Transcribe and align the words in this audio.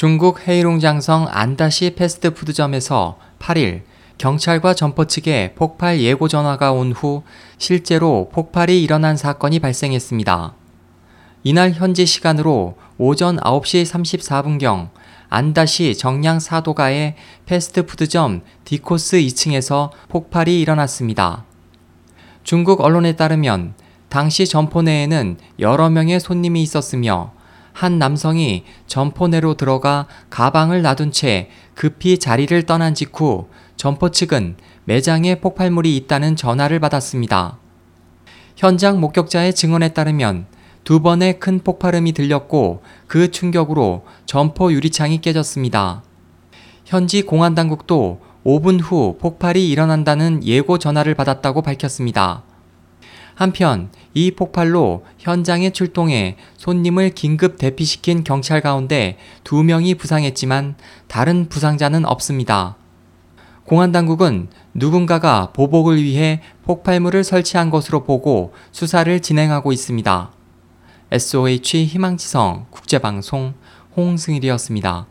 중국 0.00 0.48
헤이롱장성 0.48 1.26
안다시 1.28 1.94
패스트푸드점에서 1.94 3.18
8일 3.38 3.82
경찰과 4.16 4.72
점포 4.72 5.04
측에 5.04 5.52
폭발 5.54 6.00
예고 6.00 6.26
전화가 6.26 6.72
온 6.72 6.92
후 6.92 7.22
실제로 7.58 8.30
폭발이 8.32 8.82
일어난 8.82 9.18
사건이 9.18 9.58
발생했습니다. 9.58 10.54
이날 11.42 11.72
현지 11.72 12.06
시간으로 12.06 12.78
오전 12.96 13.36
9시 13.36 13.84
34분경 13.84 14.88
안다시 15.28 15.94
정량 15.94 16.40
사도가의 16.40 17.16
패스트푸드점 17.44 18.40
디코스 18.64 19.18
2층에서 19.18 19.90
폭발이 20.08 20.62
일어났습니다. 20.62 21.44
중국 22.42 22.80
언론에 22.80 23.16
따르면 23.16 23.74
당시 24.08 24.46
점포 24.46 24.80
내에는 24.80 25.36
여러 25.58 25.90
명의 25.90 26.20
손님이 26.20 26.62
있었으며 26.62 27.34
한 27.72 27.98
남성이 27.98 28.64
점포 28.86 29.28
내로 29.28 29.54
들어가 29.54 30.06
가방을 30.30 30.82
놔둔 30.82 31.12
채 31.12 31.50
급히 31.74 32.18
자리를 32.18 32.62
떠난 32.64 32.94
직후 32.94 33.48
점포 33.76 34.10
측은 34.10 34.56
매장에 34.84 35.36
폭발물이 35.36 35.96
있다는 35.96 36.36
전화를 36.36 36.80
받았습니다. 36.80 37.58
현장 38.56 39.00
목격자의 39.00 39.54
증언에 39.54 39.90
따르면 39.94 40.46
두 40.84 41.00
번의 41.00 41.38
큰 41.38 41.60
폭발음이 41.60 42.12
들렸고 42.12 42.82
그 43.06 43.30
충격으로 43.30 44.04
점포 44.26 44.72
유리창이 44.72 45.20
깨졌습니다. 45.20 46.02
현지 46.84 47.22
공안 47.22 47.54
당국도 47.54 48.20
5분 48.44 48.80
후 48.82 49.16
폭발이 49.20 49.68
일어난다는 49.68 50.44
예고 50.44 50.78
전화를 50.78 51.14
받았다고 51.14 51.62
밝혔습니다. 51.62 52.42
한편 53.40 53.88
이 54.12 54.32
폭발로 54.32 55.02
현장에 55.16 55.70
출동해 55.70 56.36
손님을 56.58 57.08
긴급 57.14 57.56
대피시킨 57.56 58.22
경찰 58.22 58.60
가운데 58.60 59.16
두 59.44 59.62
명이 59.62 59.94
부상했지만 59.94 60.74
다른 61.08 61.48
부상자는 61.48 62.04
없습니다. 62.04 62.76
공안 63.64 63.92
당국은 63.92 64.48
누군가가 64.74 65.52
보복을 65.54 66.02
위해 66.02 66.42
폭발물을 66.64 67.24
설치한 67.24 67.70
것으로 67.70 68.04
보고 68.04 68.52
수사를 68.72 69.20
진행하고 69.20 69.72
있습니다. 69.72 70.32
SOH 71.10 71.86
희망지성 71.86 72.66
국제방송 72.68 73.54
홍승일이었습니다. 73.96 75.06